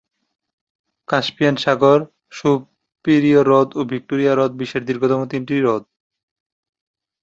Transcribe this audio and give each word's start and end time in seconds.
Caspian 1.07 1.55
সাগর, 1.63 1.99
Superior 2.37 3.45
হ্রদ 3.49 3.69
ও 3.75 3.81
ভিক্টোরিয়া 3.91 4.33
হ্রদ 4.35 4.51
বিশ্বের 4.59 4.83
বৃহত্তম 4.87 5.21
তিনটি 5.31 5.55
হ্রদ। 5.59 5.83